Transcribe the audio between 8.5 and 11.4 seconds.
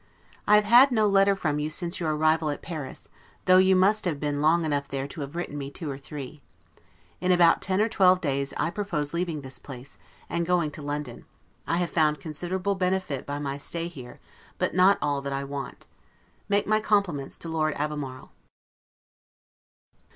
I propose leaving this place, and going to London;